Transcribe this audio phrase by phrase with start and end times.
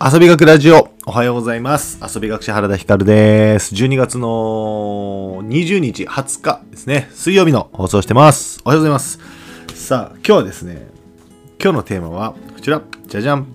[0.00, 1.98] 遊び学ラジオ、おはようございます。
[2.00, 3.74] 遊び学者原田光です。
[3.74, 8.60] 12月の20日、20日ですね、水曜日の放送してます。
[8.64, 9.18] おはようございます。
[9.74, 10.86] さあ、今日はですね、
[11.60, 13.48] 今日のテーマはこちら、じゃじゃん。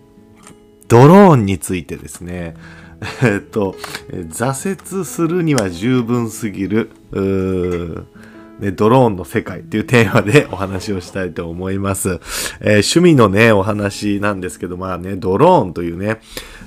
[0.90, 2.56] ドローンについてですね、
[3.24, 3.78] えっと、
[4.12, 6.92] 挫折するには十分すぎる、
[8.64, 12.20] ね、ドローンの世界っていうテーマで お話をしたいと思います。
[12.62, 16.20] えー趣味のね、お話なんですけど、まあね、ドローンというね、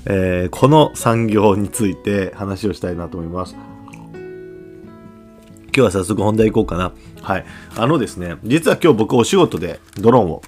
[0.04, 3.54] えーこの産業について話をしたいなと思います。
[3.54, 3.62] 今
[5.72, 6.92] 日は早速本題行こうかな。
[7.22, 7.44] はい。
[7.76, 10.42] あのですね、実は今日僕お仕事でドローンを、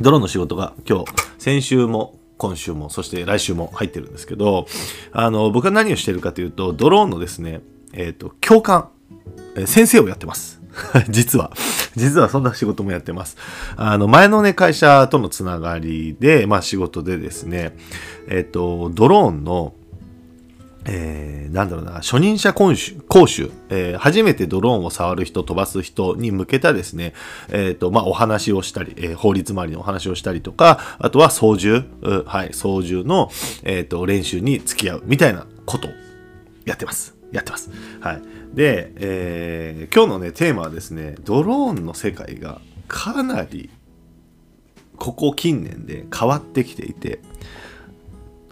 [0.00, 1.04] ドローンの仕事が今日、
[1.38, 4.66] 先週も今週も、そして来週も入ってるんですけど、
[5.12, 7.60] あの、僕は何をしてるかというと、ドローンのですね、
[7.92, 8.88] えっ、と、教官、
[9.56, 10.57] えー先生をやってます。
[11.08, 11.52] 実は。
[11.96, 13.36] 実はそんな仕事もやってます。
[13.76, 17.76] あの、前のね、会社とのつながりで、まあ仕事でですね、
[18.28, 19.74] えっ、と、ドローンの、
[20.84, 27.14] えーなんだろうな、初任者講習、講習、えー初めてドローンを触る人、飛ばす人に向けたですね、
[27.50, 31.88] えっ、と、まあ、お話をしたり、えー法律周りのお話をしたりとか、あとは操縦、
[32.26, 33.30] はい、操縦の、
[33.64, 35.90] えっ、と、練習に付き合うみたいなことを
[36.64, 37.17] やってます。
[37.32, 37.70] やってます。
[38.00, 38.22] はい。
[38.54, 43.70] で、えー今日のね、テーマはですね、ドローンの世界がかなり、
[44.96, 47.20] ここ近年で変わってきていて、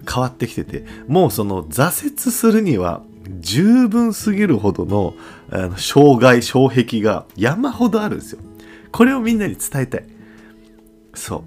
[0.07, 3.03] 変わってきててもうその挫折するには
[3.41, 5.15] 十分すぎるほどの
[5.51, 8.41] あの障害障壁が山ほどあるんですよ
[8.93, 10.05] これをみんなに伝えたい
[11.15, 11.45] そ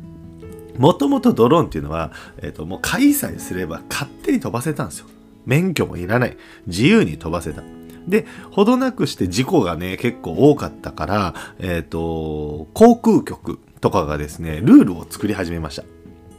[0.75, 5.07] うもともとドローンっていうのは、えっともう開催すれば勝手に飛ばせたんですよ
[5.49, 6.37] 免許もいらない。
[6.67, 7.63] 自由に飛ばせた。
[8.07, 15.83] でほどなくして事故がね結構多かったからえっ、と航空局とかがですねルールを作り始めました。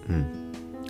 [0.09, 0.27] うん。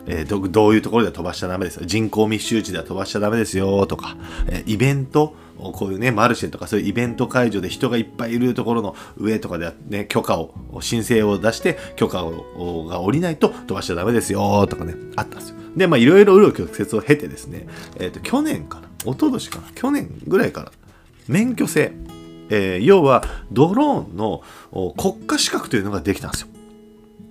[0.07, 1.87] えーどどういうところで飛ばしちゃダメですよ。
[1.87, 4.17] 人口密集地では飛ばしちゃダメですよとか、
[4.49, 15.57] えーイベントこういうねマルシェとかそういうイベント会場で人がいっぱいいるところの上とかでね許可を申請を出して許可をが下りないと飛ばしちゃダメですよとかねあったんですよ。
[15.77, 17.67] でまあいろいろ紆余曲折を経てですね、
[17.97, 20.73] えーと去年かな一昨年かな去年ぐらいから
[21.29, 21.93] 免許制、
[22.49, 24.43] えー要はドローンの
[24.97, 26.49] 国家資格というのができたんですよ。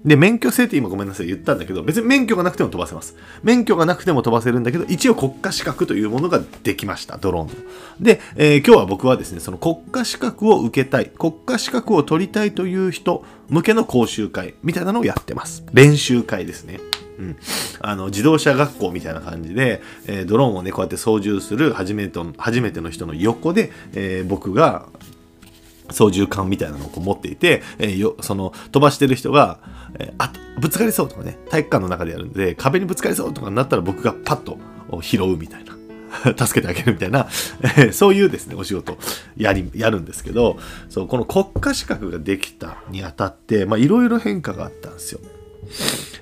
[0.06, 3.16] で、免許制って今ごめんなさい言ったんだけど、別に免許がなくても飛ばせます。
[3.44, 7.54] 免許がなくても飛ばせるんだけど、一応国家資格というものができました、ドローンの。
[8.00, 15.64] で、えー今日は僕はですね、その国家資格を受けたい、国家資格を取りたいという人向けの講習会みたいなのをやってます。
[15.74, 16.80] 練習会ですね。
[17.20, 17.38] うん、
[17.82, 24.88] あの自動車学校みたいな感じで、えードローンをねこうやって操縦する初めての初めての人の横で、えー僕が
[25.92, 29.60] 操縦桿みたいなのをこう持っていて、えーよその飛ばしてる人が、
[30.00, 34.58] えーあぶつかりそうとかね体育館の中でやるんで壁にぶつかりそうとかになったら僕がパッと
[35.02, 35.80] 拾うみたいな。
[36.38, 37.28] 助けてあげるみたいな、
[37.92, 38.98] そういうですねお仕事
[39.38, 40.58] やりやるんですけど
[40.90, 45.20] そうこの国家資格ができたにあたっていろいろ変化があったんですよ。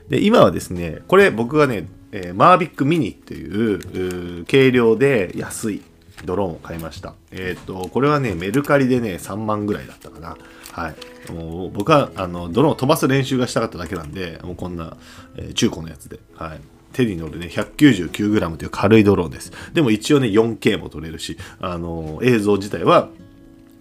[0.10, 5.82] で今はですねこれ僕がね、えーマービックミニっていう軽量で安い
[6.26, 7.14] ドローンを買いました。
[7.32, 10.38] えっ、とこれはねメルカリでね3万ぐらいだったかな。
[10.72, 11.32] はい。
[11.32, 14.98] もう僕はあのドローンを飛ばす練習がしたかっただけなんでもうこんな、
[15.36, 16.20] えー中古のやつで。
[16.36, 16.62] はい。
[16.94, 19.52] 手に乗るね 199g という軽いドローンです。
[19.74, 23.10] でも一応ね 4K も撮れるしあの映像自体は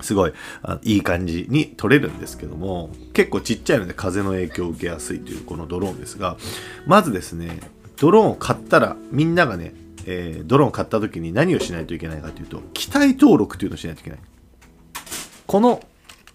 [0.00, 0.32] すごい
[0.62, 6.36] あいい感じに撮れるんですけども結構ちっちゃいので風の影響を受けやすいというこのドローンですが
[6.86, 7.60] まずですね
[7.96, 9.74] ドローンを買ったらみんながね、
[10.06, 14.18] えードローン買った時に何をしないといけないかというと機体登録というのをしないといけない。
[15.46, 15.82] この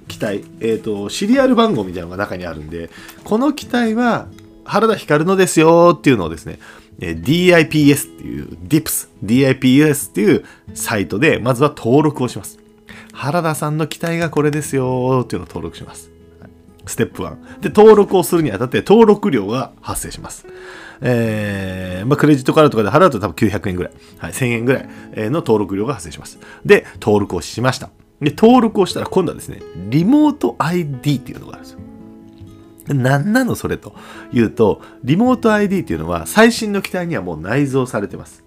[0.07, 2.89] 機体、えー、とシリアル番号みたいなのが中にあるんで
[3.23, 4.27] この機体は
[4.63, 6.59] 原田光のですよっていうのをですね
[6.99, 12.59] えー DIPS っていう DIPS DIPS っていうサイトでまずは登録をします。
[13.13, 16.09] 原田さんの機体がこれですよっていうのを登録します。
[16.85, 20.45] ステップ1で登録をするにあたって登録料が発生します。
[21.01, 26.39] えーまあ、クレジットカードとかで払うと多分900円ぐらい、はい、1000円ぐらいの登録料が発生します。
[26.65, 27.89] で登録をしました。
[28.19, 31.79] で登録をしたら今度はですねリモート ID っていうのがあるんですよ。
[32.87, 33.95] 何なのそれと
[34.33, 38.43] いうとリモート ID っていうのは最新の機体にはもう内蔵されてます。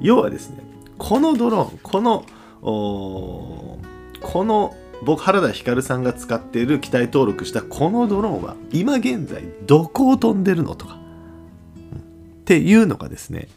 [0.00, 0.58] 要はですね
[0.98, 2.24] このドローンこの
[2.62, 3.78] お
[4.20, 4.74] この
[5.04, 13.48] 僕原田光さんが使っている機体登録したこのドローンは今現在どこを飛んでるのとか、っていうのがですね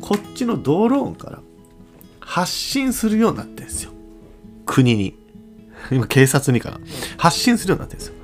[0.00, 1.40] こっちのドローンから
[2.20, 3.92] 発信するようになってるんですよ。
[4.64, 5.16] 国に。
[5.90, 6.80] 今警察にかな。
[7.16, 8.14] 発信するようになってるんですよ。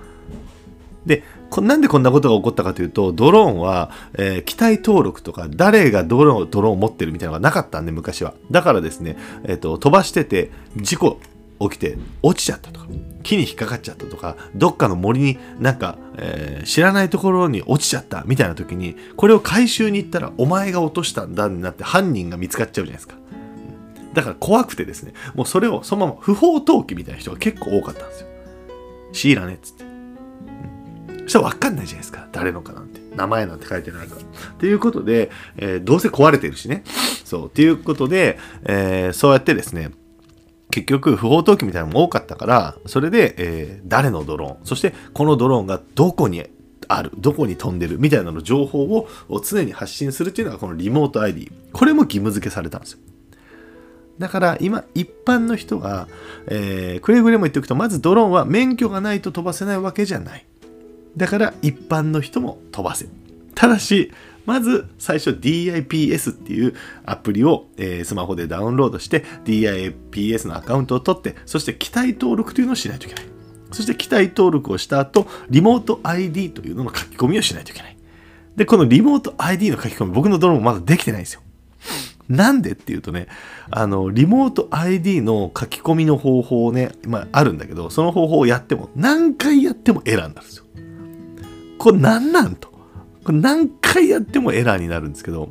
[1.07, 1.23] で、
[1.61, 8.35] なんでこんなことが起こったかというと、ドローンは、えー、機体登録とか、誰がドローンドローンを持ってるみたいなのがなかったんで、昔は。
[8.51, 11.21] だからですね、えっ、ー、と、飛ばしてて、事故
[11.69, 12.87] 起きて落ちちゃったとか、
[13.23, 23.15] 木に引っかかっちゃったとか、どっかの森になんか、えー、知らないところに落ちちゃったみたいな時に、これを回収に行ったら、お前が落としたんだになって犯人が見つかっちゃうじゃないですか。
[24.13, 28.27] だから怖くてですね、もうそれをそのまま不法投棄みたいな人が結構多かったんですよ。
[29.13, 29.85] シーラねっつって。
[31.23, 32.29] そしたら分かんないじゃないですか。
[32.33, 33.01] 誰のかなんて。
[33.17, 34.23] 名前なんて書いてないから。
[34.23, 34.25] っ
[34.59, 36.83] ていうことで、えー、どうせ壊れてるしね。
[37.25, 37.47] そう。
[37.47, 39.91] っていうことで、えー、そうやってですね、
[40.73, 46.45] 結局不法投棄みたいなのも多かったから、それで、えー、誰のドローン、そしてこのドローンがどこに
[46.89, 49.07] ある、どこに飛んでるみたいなの情報を
[49.45, 51.53] 常に発信するっていうのがこのリモート ID。
[51.73, 52.99] これも義務付けされたんですよ。
[54.19, 56.09] だから今一般の人が、
[56.47, 60.47] えー、くれぐれも言っておくとまずドローンは免許がないと飛ばせないわけじゃない
[61.17, 63.07] だから一般の人も飛ばせ
[63.55, 64.13] ただし
[64.45, 66.75] まず最初 DIPS っていう
[67.05, 73.25] アプリを、えー、スマホでダウンロードして DIPS のアカウントを取ってそして機体登録というのをしないといけない
[73.73, 77.97] そして機体登録をした後リモート ID というのの書き込みをしないといけない
[78.57, 81.43] でこのリモート ID の書き込み僕のドローンもまだできてないんですよ
[82.29, 83.27] なんでっていうとね、
[83.71, 90.65] あの、リモート ID の書き込みの方法ね、まああるんだけど、その方法をやっても、何回やってもエラーになるんですよ。
[91.79, 92.72] これ何なんと。
[93.25, 95.51] これ何回やってもエラーになるんですけど、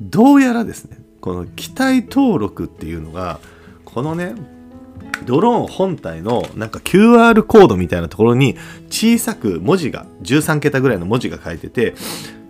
[0.00, 3.40] どうやらですね、この機体登録っていうのが、
[3.84, 4.34] このね、
[5.24, 8.56] ドローン本体のなんか QR コードみたいなところに
[8.90, 11.94] 小さく文字が13桁ぐらいの文字が書いてて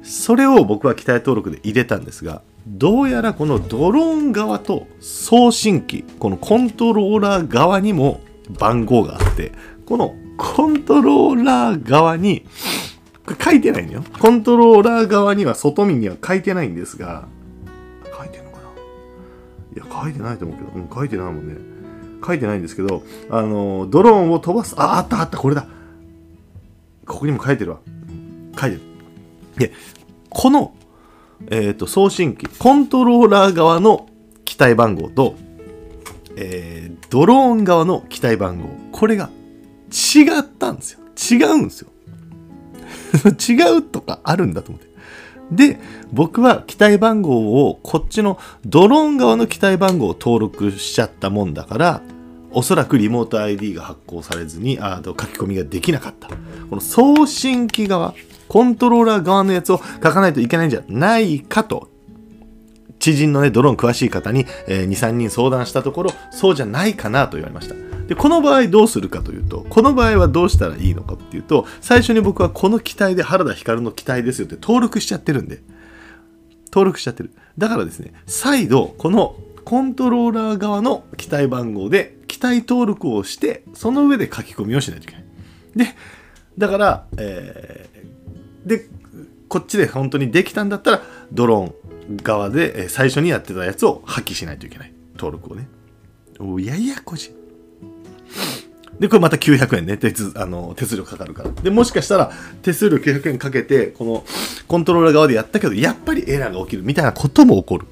[0.02, 8.20] それを僕は機体登録で入れたんですがどうやらこのドローン側と送信機このコントローラー側にも
[8.58, 9.52] 番号があって
[9.86, 12.44] このコントローラー側に
[13.34, 14.05] 書いてないんだよ。
[14.20, 17.26] コントローラー側には外見には書いてないんですが。
[18.17, 18.69] 書いてんのかな？
[19.75, 21.56] いや書いてないと思うけど、うん、書いてないもんね。
[22.25, 25.67] 書いてないんですけどあのドローンを飛ばすああったあったこれだ。
[27.06, 27.78] ここにも書いてるわ。
[28.58, 28.82] 書いてる。
[29.56, 29.73] で
[30.31, 30.75] この
[31.50, 34.08] えっ、ー、と、送信機、コントローラー側の
[34.46, 35.34] 機体番号と、
[36.34, 39.28] えー、ドローン側の機体番号、これが
[39.90, 41.00] 違ったんですよ。
[41.31, 41.90] 違うんですよ。
[43.16, 44.96] 違うとかあるんだと思って。
[45.50, 45.78] で、
[46.12, 52.02] 僕は機体番号をこっちのドローン側の機体番号を登録しちゃったもんだから、
[52.52, 56.28] おそらくリモート ID が発行されずに、あ書き込みができなかった。
[56.28, 56.36] こ
[56.70, 58.14] の送信機側、
[58.48, 61.90] コントローラー側のやつを書かないといけないんじゃないかと、
[62.98, 67.85] 知人のね、ドローン詳しい方に、えー、2、3人相談したところ、そうじゃないかなと言われました。
[68.08, 75.62] で、この場合どうするかというと、この場合はどうしたらいいのかっていうと、最初に僕はこの機体で原田光の機体ですよって登録しちゃってるんで、
[76.72, 77.32] 登録しちゃってる。
[77.58, 85.24] だからですね、再度、このコントローラー側の機体番号で機体登録をして、その上で書き込みをしないといけない。
[85.74, 85.96] で、
[86.56, 87.96] だから、えー
[88.66, 88.88] で
[89.48, 95.68] こっちで本当にできたんだったらドローン側で最初にやってたやつを破棄しないといけない登録をね
[96.40, 97.34] おややこしい
[98.98, 101.50] で、これまた900円ね、手あの手数料かかるから。
[101.50, 102.32] で、もしかしたら
[102.62, 104.25] 手数料900円かけて、この
[104.66, 107.87] コントローラー側でやったけど、やっぱりエラーが起きるみたいなことも起こる。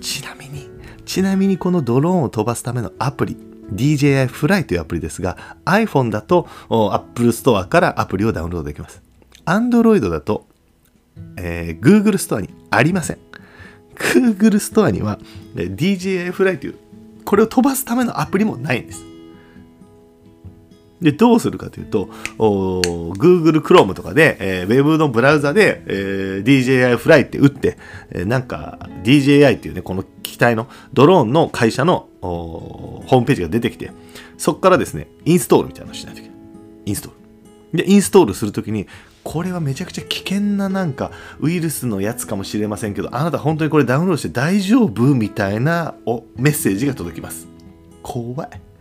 [0.00, 0.68] ちなみに、
[1.04, 3.36] ちなみにこのドローンを飛ばすためのアプリ、
[3.74, 9.02] DJI Fly というアプリですが、iPhone だと Apple Store からアプリをダウンロードできます。
[9.44, 10.46] Android だと、
[11.36, 13.18] えー、Google ストアにありません。
[13.94, 15.18] Google ストアには
[15.54, 16.76] DJI Fly という、
[17.24, 19.11] これを飛ばすためのアプリもないんです。
[21.02, 22.06] で、どうするかというと、
[22.38, 27.76] Google Chrome とかで、えー、Web のブラウザで、えー、DJI Fly って打って、
[28.10, 33.90] えー、なんか DJI っていうね、この機体のドローンの会社のホームページが出てきて、
[34.38, 36.38] そこからですね、インストールみたいなのしないといけない。
[36.86, 37.12] インストー
[37.72, 37.78] ル。
[37.78, 38.86] で、インストールするときに、
[39.24, 47.48] これはめちゃくちゃ危険ななんかウイルスのやつかもしれませんけど、あなた本当にこれダウンロードして大丈夫みたいなおメッセージが届きます。
[48.02, 48.71] 怖い。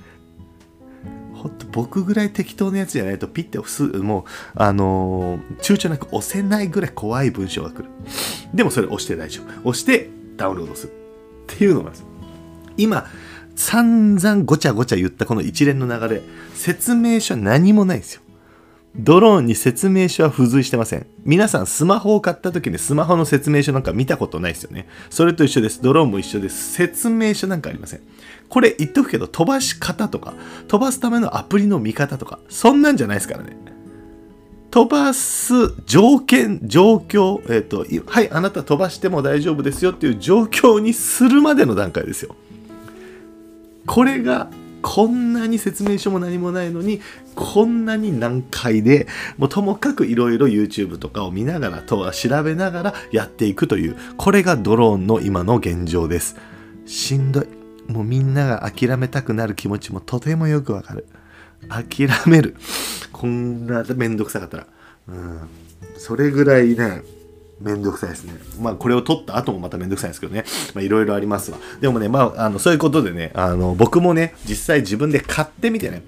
[1.72, 4.24] 僕ぐらい適当なやつじゃないとピッて押す、もう、
[4.56, 7.86] あのー、躊躇なく押せないぐらい怖い文章が来る。
[8.54, 9.70] でもそれ押して大丈夫。
[9.70, 10.94] 押してダウンロードする。
[11.54, 11.92] っていうのが
[12.78, 13.06] 今、
[13.56, 16.22] 散々ごちゃごちゃ言ったこの一連の流れ、
[16.56, 18.21] 説明書何もないんですよ。
[18.96, 21.08] ドローンに説明書は付随してません。
[21.24, 24.88] 皆さんスマホを買った時にスマホの説明書なんか見たことないですよね。
[25.10, 25.82] それと一緒です。
[25.82, 26.74] ドローンも一緒です。
[26.74, 28.02] 説明書なんかありません。
[28.50, 30.34] これ言っとくけど飛ばし方とか、
[30.68, 33.56] 飛ばすためのアプリの見方とか、そんなんじゃないですからね。
[34.72, 35.54] 飛ばす
[35.86, 42.36] 条件、状況、えっ、と、はい、あなた飛ばしても大丈夫ですよっていう状況にするまでの段階ですよ。
[43.86, 44.50] これが
[44.82, 47.02] こんなに説明書も何もないのに
[47.36, 49.08] こんなに難解で
[49.38, 56.36] もうともかくいろいろ YouTube とかを見ながらとは調べながらやっていくというこれがドローンの今の現状です。
[56.86, 57.48] しんどい。
[57.88, 61.08] もうみんなが諦めたくなる気持ちもとてもよくわかる。
[61.70, 62.56] 諦める。
[63.12, 64.68] こんなめんどくさかったら。
[65.08, 65.40] うん。
[65.98, 67.04] それぐらいね
[67.62, 68.34] めんどくさいですね。
[68.60, 70.44] まあ、これを取った後もまためんどくさいんですけどね。
[70.74, 71.58] まあ、いろいろありますわ。
[71.80, 76.04] でもね、まあ、あの、そういうことでね、あの、僕もね、実際自分で買ってみてね、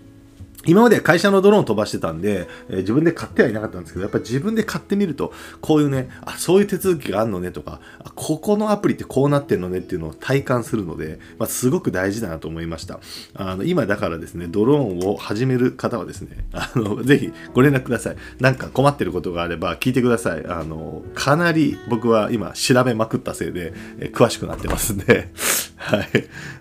[0.65, 7.79] 今まで会社のドローン飛ばしてたんで、えー、自分で買ってはいなかったんですけど、やっぱ自分で買ってみると、こういうね、あ、そういう手続きがあるのねとか、
[8.15, 12.99] ここのアプリってこうなってんのねっていうのを体感するので、まあ、すごく大事だなと思いました。
[13.35, 18.15] あの、今だからですね、ドローンを始める方はですね、あの、ぜひご連絡ください。
[18.39, 20.45] なんか困ってることがあれば聞いてください。
[20.47, 25.29] あの、かなり僕は今調べまくったせいで、えー、詳しくなってますんで、
[25.83, 26.07] はい。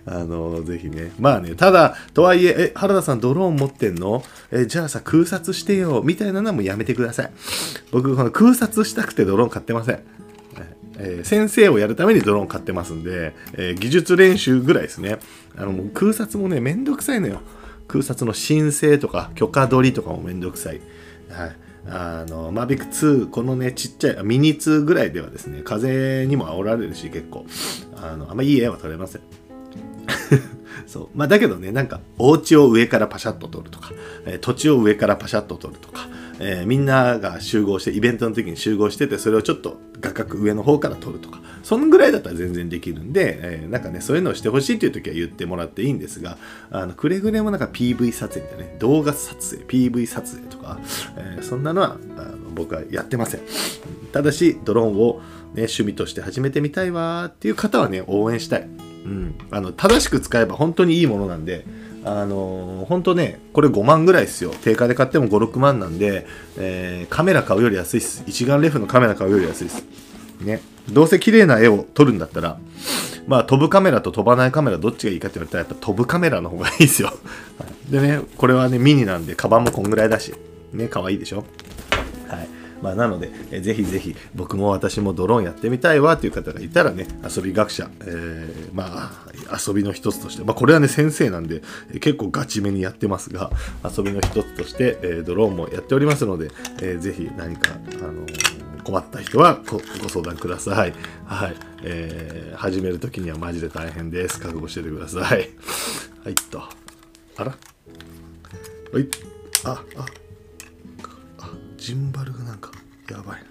[0.05, 1.13] あの、ぜひね。
[1.17, 4.23] まあね、ただ、とはいえ、え、原田さんドローン持ってんの？
[4.51, 7.31] え、じゃあさ、空撮してよ、みたいなのはもうやめてください。
[7.91, 9.99] 僕、この空撮したくてドローン買ってません。
[10.99, 15.17] えー、先生をやるためにドローン買ってますんで、えー、技術練習ぐらいですね。
[15.57, 17.41] あの、空撮もね、めんどくさいのよ。
[17.87, 20.81] 空撮の申請とか許可取りとかもめんどくさい。
[21.29, 21.55] はい。
[21.87, 27.45] あの、マービック2、このね、ちっちゃい、ミニ2ぐらいではですね、風にも煽られるし、結構、
[27.97, 29.21] あの、あんまいい絵は撮れません。
[30.87, 31.09] そう。
[31.13, 33.91] まあ、だけどね、なんか、お家を上からパシャッと撮るとか、
[34.25, 36.07] え、土地を上からパシャッと撮るとか、
[36.39, 46.37] えー、みんなが集合して、イベントの時に集合してて、それをちょっと画角上の方から撮るとか、そのぐらいだったら全然できるんで、えー、なんかね、そういうのをしてほしいという時は言ってもらっていいんですが、
[46.71, 50.79] あの、くれぐれもなんか PV 撮影みたいなね、動画撮影、PV 撮影とか、
[51.17, 53.41] えー、そんなのはあの僕はやってません。
[54.11, 55.21] ただし、ドローンを、
[55.53, 58.61] ね、趣味として始めてみたいわっていう方はね、応援したい。
[59.05, 59.35] うん。
[59.51, 61.65] あの、正しく使えば本当にいいものなんで、
[62.05, 64.51] あのー、本当ね、これ5万ぐらいですよ。
[64.51, 66.25] 定価で買っても5、6万なんで、
[66.57, 68.23] えー、カメラ買うより安いです。
[68.27, 69.85] 一眼レフのカメラ買うより安いです。
[70.41, 70.61] ね。
[70.89, 72.57] どうせ綺麗な絵を撮るんだったら、
[73.27, 77.13] まあ飛ぶカメラと飛ばないカメラどっちがいいかって言われたらやっぱ飛ぶカメラの方がいいですよ。
[77.89, 80.33] でね、これはね、ミニなんで、カバンもこんぐらいだし、
[80.73, 81.45] ね、可愛いでしょ。
[82.27, 82.62] はい。
[82.81, 91.61] まあ、なので、えぜひぜひ僕も私もドローンやってみたいわという方がいたらね、遊び学者、えー、まあ、遊びの一つとして、まあ、これはね、先生なんで、
[91.93, 93.51] え結構ガチめにやってますが、
[93.83, 96.51] 遊びの一つとして、えー、ドローンもやっておりますので、
[96.81, 98.25] えー、ぜひ何か、あの
[98.83, 100.93] 困った人はご相談ください。
[101.25, 101.55] はい。
[101.83, 104.39] えー、始めるときにはマジで大変です。
[104.39, 105.21] 覚悟しててください。
[105.31, 105.49] はいっ
[106.51, 106.61] と。
[107.37, 107.55] あら？
[108.91, 109.07] はい。
[109.63, 110.05] あ、あ、
[111.83, 112.71] ジンバルがなんか、
[113.11, 113.43] やばい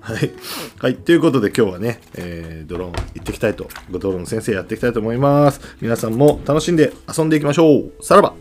[0.00, 0.14] な。
[0.14, 0.32] はい。
[0.78, 0.96] はい。
[0.96, 5.60] ということで今日はね、えー、ドローン行ってきたいと、ドローン先生やっていきたいと思います。
[5.82, 7.92] 皆さんも楽しんで遊んでいきましょう。
[8.00, 8.32] さらば